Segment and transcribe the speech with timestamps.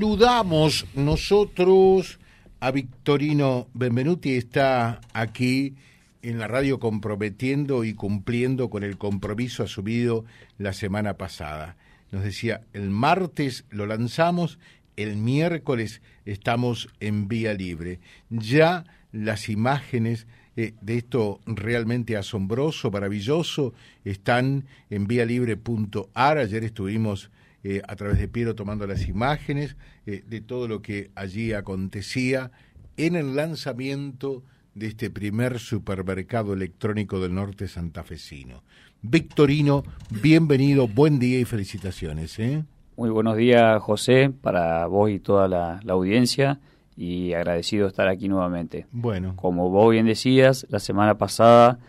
[0.00, 2.20] Saludamos nosotros
[2.60, 5.74] a Victorino Benvenuti, está aquí
[6.22, 10.24] en la radio comprometiendo y cumpliendo con el compromiso asumido
[10.56, 11.76] la semana pasada.
[12.12, 14.60] Nos decía, el martes lo lanzamos,
[14.94, 17.98] el miércoles estamos en vía libre.
[18.30, 23.74] Ya las imágenes eh, de esto realmente asombroso, maravilloso,
[24.04, 26.38] están en vialibre.ar.
[26.38, 27.32] Ayer estuvimos
[27.64, 29.76] eh, a través de Piero tomando las imágenes
[30.06, 32.52] eh, de todo lo que allí acontecía
[32.96, 34.44] en el lanzamiento
[34.74, 38.62] de este primer supermercado electrónico del norte santafesino.
[39.02, 39.82] Victorino,
[40.22, 42.38] bienvenido, buen día y felicitaciones.
[42.38, 42.64] ¿eh?
[42.96, 46.60] Muy buenos días, José, para vos y toda la, audiencia
[46.96, 48.86] y agradecido de estar aquí nuevamente.
[48.92, 49.34] Bueno.
[49.34, 51.80] Como vos bien decías, la semana pasada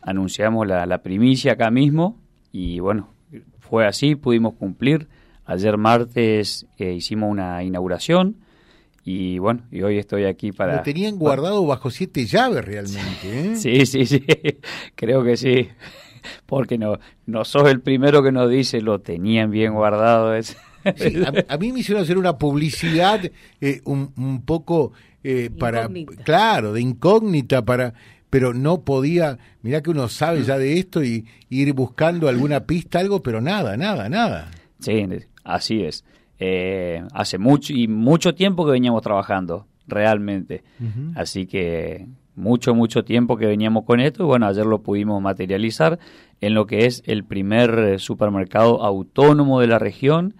[0.00, 2.18] anunciamos la, la primicia acá mismo
[2.50, 3.13] y bueno,
[3.68, 5.08] fue así, pudimos cumplir.
[5.46, 8.36] Ayer martes eh, hicimos una inauguración
[9.04, 10.76] y bueno, y hoy estoy aquí para...
[10.76, 13.56] Lo tenían guardado bajo siete llaves realmente, ¿eh?
[13.56, 14.24] sí, sí, sí,
[14.94, 15.68] creo que sí.
[16.46, 20.32] Porque no, no sos el primero que nos dice, lo tenían bien guardado.
[20.32, 23.20] a, mí me hicieron hacer una publicidad
[23.60, 25.90] eh, un, un, poco eh, para...
[26.24, 27.92] Claro, de incógnita para
[28.34, 32.98] pero no podía, mirá que uno sabe ya de esto y, ir buscando alguna pista,
[32.98, 34.50] algo, pero nada, nada, nada.
[34.80, 35.06] Sí,
[35.44, 36.04] así es.
[36.40, 40.64] Eh, hace mucho y mucho tiempo que veníamos trabajando, realmente.
[41.14, 46.00] Así que mucho, mucho tiempo que veníamos con esto y bueno, ayer lo pudimos materializar
[46.40, 50.34] en lo que es el primer supermercado autónomo de la región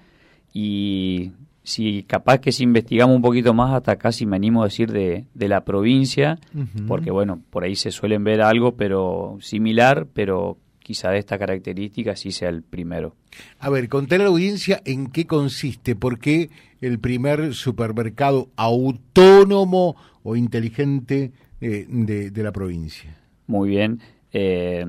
[0.52, 1.30] y
[1.64, 5.24] si capaz que si investigamos un poquito más, hasta casi me animo a decir de,
[5.32, 6.38] de la provincia,
[6.86, 12.14] porque bueno, por ahí se suelen ver algo pero similar, pero quizá de esta característica
[12.16, 13.16] sí sea el primero.
[13.58, 16.50] A ver, conté a la audiencia en qué consiste, por qué
[16.82, 23.16] el primer supermercado autónomo o inteligente eh, de, de, la provincia.
[23.46, 24.00] Muy bien.
[24.34, 24.84] Eh,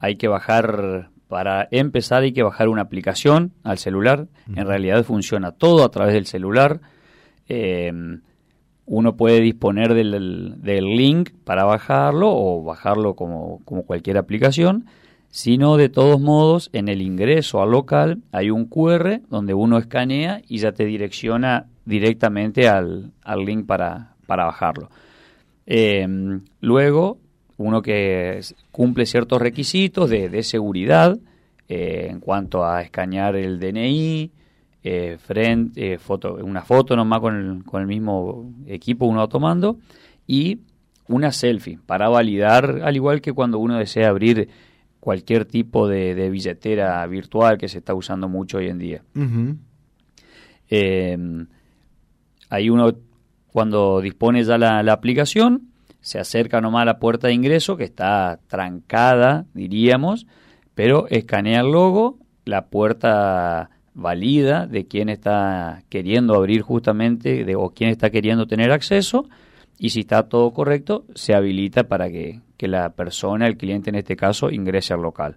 [0.00, 4.26] hay que bajar para empezar hay que bajar una aplicación al celular.
[4.54, 6.80] En realidad funciona todo a través del celular.
[7.48, 7.92] Eh,
[8.86, 14.86] uno puede disponer del, link para bajarlo o bajarlo como, como cualquier aplicación.
[15.28, 19.76] Si no, de todos modos, en el ingreso al local hay un QR donde uno
[19.76, 23.12] escanea y ya te direcciona directamente al,
[23.44, 24.88] link para, para bajarlo.
[25.66, 26.08] Eh,
[26.60, 27.18] luego
[27.58, 31.18] uno que cumple ciertos requisitos de, seguridad
[31.68, 34.30] eh, en cuanto a escanear el DNI,
[34.84, 39.76] eh, frente, eh, foto, una foto nomás con el, con el mismo equipo uno tomando
[40.26, 40.60] y
[41.08, 44.48] una selfie para validar, al igual que cuando uno desea abrir
[45.00, 49.02] cualquier tipo de, billetera virtual que se está usando mucho hoy en día.
[52.50, 52.94] ahí uno,
[53.48, 57.84] cuando dispone ya la, la aplicación, se acerca nomás a la puerta de ingreso, que
[57.84, 60.26] está trancada, diríamos,
[60.74, 67.70] pero escanea el logo, la puerta valida de quién está queriendo abrir justamente de, o
[67.70, 69.28] quién está queriendo tener acceso
[69.76, 74.16] y si está todo correcto se habilita para que, la persona, el cliente en este
[74.16, 75.36] caso, ingrese al local.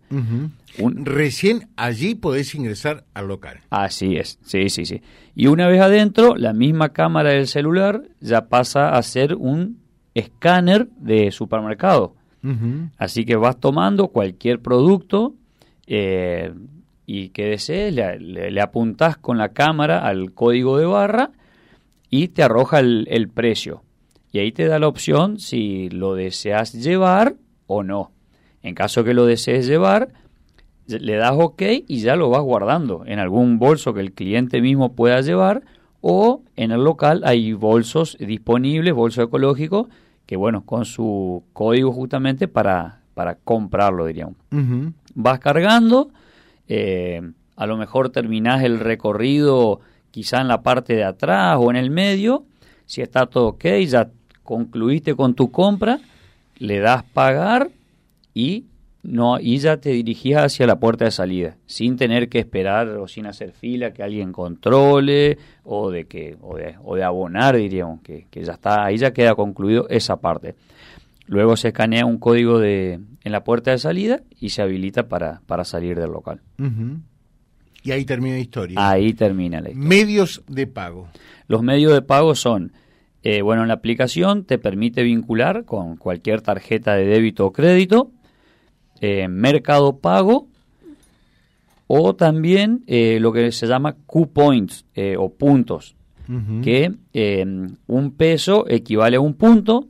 [0.77, 3.59] Recién allí podés ingresar al local.
[3.69, 5.01] Así es, sí, sí, sí.
[5.35, 9.80] Y una vez adentro, la misma cámara del celular ya pasa a ser un
[10.13, 12.15] escáner de supermercado.
[12.97, 15.35] Así que vas tomando cualquier producto
[15.85, 16.51] eh,
[17.05, 21.29] y que desees, le, le, apuntás con la cámara al código de barra
[22.09, 23.83] y te arroja el, precio.
[24.31, 27.35] Y ahí te da la opción si lo deseas llevar
[27.67, 28.11] o no.
[28.63, 30.09] En caso que lo desees llevar,
[30.87, 34.93] le das OK y ya lo vas guardando en algún bolso que el cliente mismo
[34.93, 35.61] pueda llevar
[36.01, 39.87] o en el local hay bolsos disponibles, bolso ecológico,
[40.25, 44.35] que bueno, con su código justamente para, para comprarlo, diríamos.
[45.13, 46.09] Vas cargando,
[46.67, 47.21] eh,
[47.55, 51.91] a lo mejor terminás el recorrido quizá en la parte de atrás o en el
[51.91, 52.45] medio,
[52.85, 54.09] si está todo ok, ya
[54.43, 55.99] concluiste con tu compra,
[56.57, 57.69] le das pagar
[58.33, 58.65] y
[59.03, 63.07] no, y ya te dirigías hacia la puerta de salida, sin tener que esperar o
[63.07, 68.01] sin hacer fila que alguien controle o de que o de, o de abonar, diríamos,
[68.01, 70.55] que, que, ya está, ahí ya queda concluido esa parte.
[71.25, 75.41] Luego se escanea un código de, en la puerta de salida y se habilita para,
[75.47, 76.41] para salir del local.
[77.83, 78.89] Y ahí termina la historia.
[78.89, 79.89] Ahí termina la historia.
[79.89, 81.09] Medios de pago.
[81.47, 82.73] Los medios de pago son,
[83.23, 88.11] eh, bueno, en la aplicación te permite vincular con cualquier tarjeta de débito o crédito,
[89.01, 90.47] eh, Mercado Pago
[91.93, 95.97] o también eh, lo que se llama Q-points eh, o puntos,
[96.63, 97.45] que eh,
[97.87, 99.89] un peso equivale a un punto,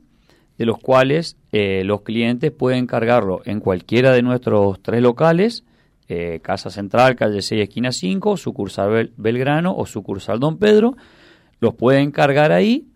[0.58, 5.64] de los cuales los clientes pueden cargarlo en cualquiera de nuestros tres locales,
[6.42, 10.96] Casa Central, calle 6, esquina 5, sucursal Belgrano o sucursal Don Pedro,
[11.60, 12.88] los pueden cargar ahí,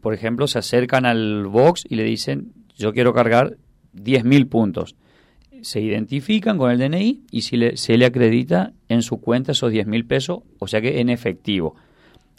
[0.00, 3.56] por ejemplo, se acercan al box y le dicen, yo quiero cargar
[3.96, 4.94] 10.000 puntos
[5.64, 9.86] se identifican con el DNI y si se le acredita en su cuenta esos 10
[9.86, 11.74] mil pesos, o sea que en efectivo.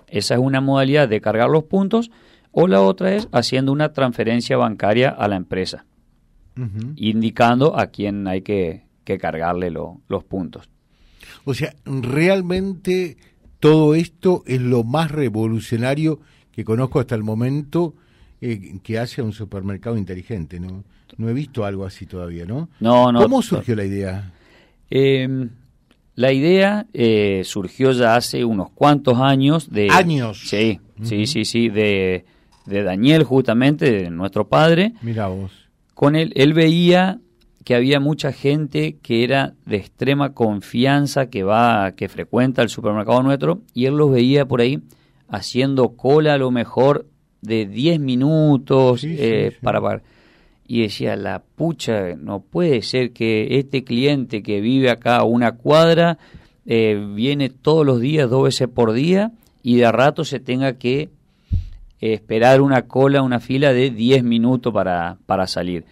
[0.08, 2.12] Esa es una modalidad de cargar los puntos
[2.52, 5.86] o la otra es haciendo una transferencia bancaria a la empresa,
[6.96, 10.70] indicando a quién hay que, cargarle los puntos.
[11.44, 13.18] O sea, realmente
[13.60, 16.20] todo esto es lo más revolucionario
[16.52, 17.96] que conozco hasta el momento
[18.48, 20.84] eh, que hace un supermercado inteligente, ¿no?
[21.18, 22.70] No he visto algo así todavía, ¿no?
[22.80, 23.22] No, no.
[23.22, 24.32] ¿Cómo surgió la idea?
[24.90, 25.50] Em,
[26.14, 29.88] la idea eh, surgió ya hace unos cuantos años de...
[29.90, 30.48] ¿Años?
[30.48, 32.26] Sí, sí, sí, sí, de,
[32.68, 34.94] de Daniel justamente, de nuestro padre.
[35.02, 35.52] Mira vos.
[35.96, 37.20] Con él, él veía
[37.64, 43.24] que había mucha gente que era de extrema confianza, que va, que frecuenta el supermercado
[43.24, 44.84] nuestro, y él los veía por ahí
[45.30, 47.08] haciendo cola a lo mejor
[47.46, 50.04] de 10 minutos eh, para pagar
[50.68, 55.54] y decía, la pucha, no puede ser que este cliente que vive acá a una
[55.54, 56.18] cuadra
[56.66, 59.32] eh, viene todos los días, dos veces por día,
[59.62, 61.10] y de rato se tenga que
[62.02, 65.86] esperar una cola, una fila de 10 minutos para, para salir.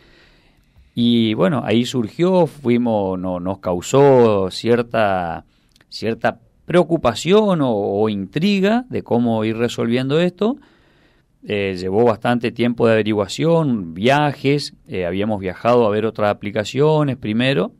[0.95, 5.45] Y bueno, ahí surgió, fuimos, no, nos causó cierta,
[5.89, 10.57] cierta preocupación o intriga de cómo ir resolviendo esto
[11.45, 17.73] eh, llevó bastante tiempo de averiguación, viajes, eh, habíamos viajado a ver otras aplicaciones primero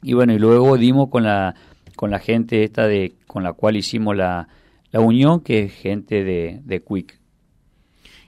[0.00, 1.56] y bueno, y luego dimos con la,
[1.96, 4.46] con la gente esta de, con la cual hicimos la,
[4.92, 7.18] la unión, que es gente de, de Quick.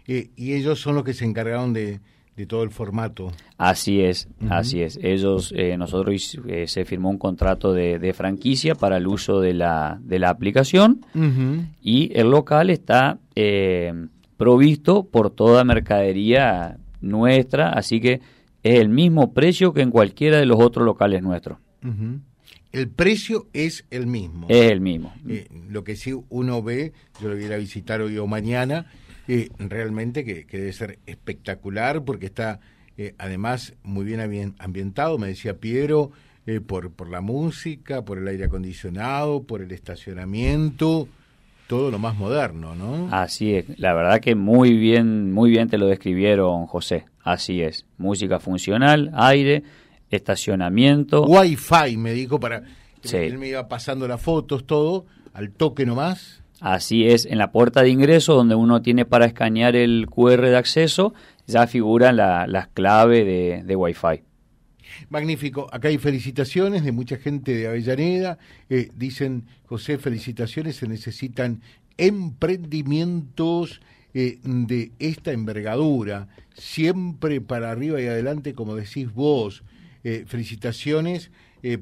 [0.09, 2.01] Eh, y ellos son los que se encargaron de,
[2.35, 3.31] de todo el formato.
[3.59, 4.99] Así es, así es.
[5.01, 10.19] Ellos, nosotros se firmó un contrato de, de, franquicia para el uso de la, de
[10.19, 11.07] la aplicación
[11.83, 13.19] y el local está
[14.37, 18.21] provisto por toda mercadería nuestra, así que
[18.63, 21.59] es el mismo precio que en cualquiera de los otros locales nuestros.
[22.73, 24.49] El precio es el mismo.
[24.51, 25.15] Es el mismo.
[25.29, 28.27] Eh, lo que sí uno ve, yo lo voy a ir a visitar hoy o
[28.27, 28.91] mañana,
[29.29, 32.61] eh, realmente que, debe ser espectacular porque está
[32.99, 36.11] eh, además muy bien ambientado, me decía Piero,
[36.67, 41.09] por, por la música, por el aire acondicionado, por el estacionamiento
[41.67, 43.09] todo lo más moderno, ¿no?
[43.11, 47.07] Así es, la verdad que muy bien, muy bien te lo describieron, José.
[47.23, 49.65] Así es, música funcional, aire,
[50.11, 51.25] estacionamiento.
[51.25, 52.63] Wi-Fi, me dijo, para...
[53.03, 53.17] Sí.
[53.19, 56.43] Él me iba pasando las fotos, todo, al toque nomás.
[56.61, 60.57] Así es, en la puerta de ingreso, donde uno tiene para escanear el QR de
[60.57, 61.15] acceso,
[61.47, 64.23] ya figuran las claves de, de Wi-Fi.
[65.09, 65.69] Magnífico.
[65.73, 68.39] Acá hay felicitaciones de mucha gente de Avellaneda.
[68.69, 70.77] Eh, dicen, José, felicitaciones.
[70.77, 71.63] Se necesitan
[71.97, 73.81] emprendimientos
[74.15, 79.63] eh, de esta envergadura, siempre para arriba y adelante, como decís vos.
[80.05, 81.31] Eh, felicitaciones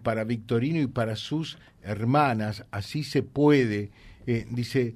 [0.03, 2.65] para Victorino y para sus hermanas.
[2.71, 3.91] Así se puede.
[4.51, 4.95] dice,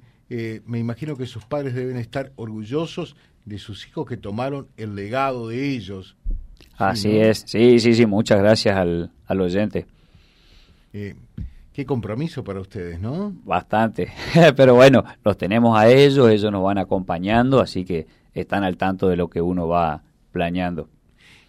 [0.65, 5.49] me imagino que sus padres deben estar orgullosos de sus hijos que tomaron el legado
[5.49, 6.15] de ellos.
[6.77, 9.85] Así es, sí, sí, sí, muchas gracias al, al oyente.
[10.93, 11.13] Eh,
[11.73, 13.33] qué compromiso para ustedes, ¿no?
[13.43, 14.11] Bastante,
[14.55, 19.09] pero bueno, los tenemos a ellos, ellos nos van acompañando, así que están al tanto
[19.09, 20.89] de lo que uno va planeando.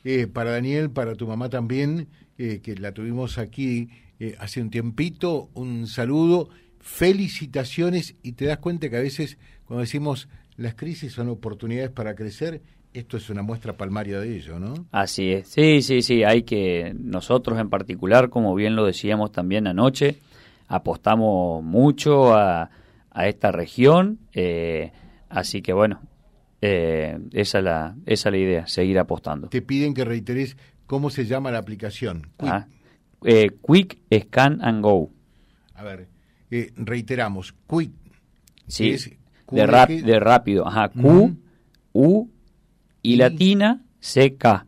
[0.02, 3.88] Eh, para Daniel, para tu mamá también, eh, que la tuvimos aquí
[4.38, 10.28] hace un tiempito, un saludo, felicitaciones y te das cuenta que a veces cuando decimos
[10.56, 12.60] las crisis son oportunidades para crecer,
[12.92, 14.86] esto es una muestra palmaria de ello, ¿no?
[14.90, 15.48] Así es.
[15.48, 16.24] Sí, sí, sí.
[16.24, 20.18] Hay que, nosotros en particular, como bien lo decíamos también anoche,
[20.66, 22.70] apostamos mucho a,
[23.10, 24.18] a esta región.
[24.32, 24.92] Eh,
[25.28, 26.00] así que bueno,
[26.60, 29.48] eh, esa, es la, esa es la idea, seguir apostando.
[29.48, 30.56] Te piden que reiteres
[30.86, 32.30] cómo se llama la aplicación.
[32.36, 32.66] Quick, ah,
[33.24, 35.10] eh, quick Scan and Go.
[35.74, 36.08] A ver,
[36.76, 37.54] reiteramos.
[37.68, 37.92] Quick.
[38.66, 38.96] Sí,
[39.50, 39.66] de,
[40.04, 40.66] de rápido.
[40.66, 41.36] Ajá, Q,
[41.92, 42.28] U,
[43.02, 44.64] y latina CK.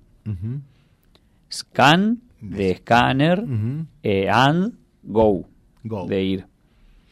[1.51, 3.45] Scan de escáner
[4.03, 5.45] eh, and go,
[5.83, 6.47] de ir.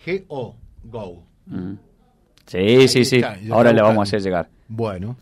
[0.04, 1.22] G-O, go.
[2.46, 3.22] Sí, sí, sí.
[3.50, 4.48] Ahora le vamos a hacer llegar.
[4.68, 5.16] Bueno.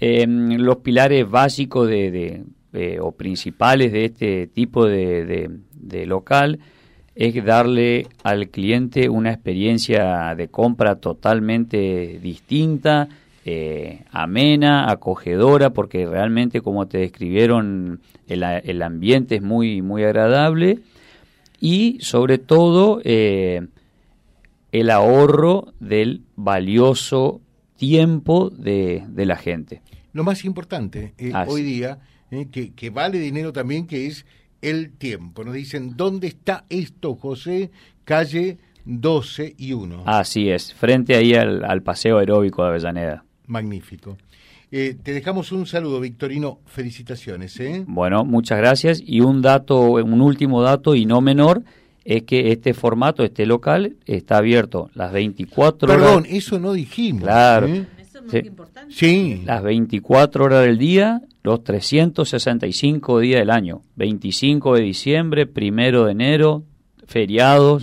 [0.00, 6.60] Em, los pilares básicos de, de o principales de este tipo de, de local
[7.18, 13.08] es darle al cliente una experiencia de compra totalmente distinta,
[13.50, 20.80] eh, amena, acogedora, porque realmente, como te describieron, el, el ambiente es muy, muy agradable
[21.58, 23.66] y sobre todo eh,
[24.70, 27.40] el ahorro del valioso
[27.76, 29.80] tiempo de, de la gente.
[30.12, 32.00] Lo más importante eh, hoy día,
[32.52, 34.26] que, que vale dinero también, que es
[34.60, 35.42] el tiempo.
[35.42, 37.70] Nos dicen, ¿dónde está esto, José?
[38.04, 40.02] Calle 12 y 1.
[40.06, 43.24] Así es, frente ahí al, Paseo Aeróbico de Avellaneda.
[43.48, 44.16] Magnífico.
[44.70, 46.60] Eh, te dejamos un saludo, Victorino.
[46.66, 47.58] Felicitaciones.
[47.60, 47.84] ¿eh?
[47.86, 49.02] Bueno, muchas gracias.
[49.04, 51.62] Y un dato, un último dato y no menor,
[52.04, 56.02] es que este formato, este local, está abierto las 24 horas.
[56.02, 57.22] Perdón, eso no dijimos.
[57.22, 57.66] Claro.
[57.66, 57.86] ¿eh?
[57.98, 58.94] Eso es muy importante.
[58.94, 59.42] Sí.
[59.44, 66.12] Las 24 horas del día los 365 días del año, 25 de diciembre, primero de
[66.12, 66.64] enero,
[67.06, 67.82] feriados,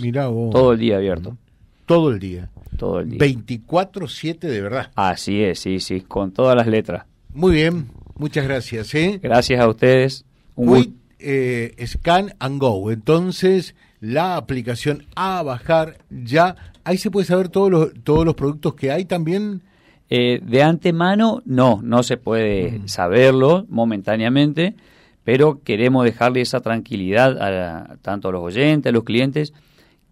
[0.52, 1.36] todo el día abierto.
[1.84, 2.48] Todo el día.
[2.76, 3.18] Todo el día.
[3.18, 4.90] 24-7 de verdad.
[4.94, 7.04] Así es, sí, sí, con todas las letras.
[7.32, 8.94] Muy bien, muchas gracias.
[8.94, 9.20] ¿eh?
[9.22, 10.24] Gracias a ustedes.
[10.54, 12.90] Un eh, scan and Go.
[12.90, 16.56] Entonces, la aplicación a bajar ya.
[16.84, 19.62] Ahí se puede saber todos los, todos los productos que hay también.
[20.08, 24.76] Eh, de antemano, no, no se puede saberlo momentáneamente,
[25.24, 29.52] pero queremos dejarle esa tranquilidad a, tanto a los oyentes, a los clientes,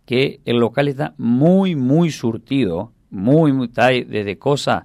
[0.05, 4.85] que el local está muy, muy surtido, muy, muy desde cosas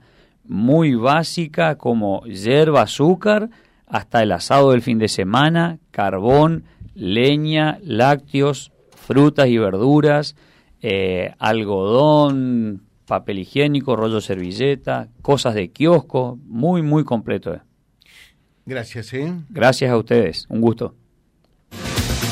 [0.49, 3.49] muy básicas como hierba, azúcar,
[3.85, 6.63] hasta el asado del fin de semana, carbón,
[6.95, 10.35] leña, lácteos, frutas y verduras,
[10.81, 17.59] eh, algodón, papel higiénico, rollo servilleta, cosas de kiosco, muy, muy completo.
[18.65, 19.33] Gracias, ¿eh?
[19.49, 20.95] Gracias a ustedes, un gusto.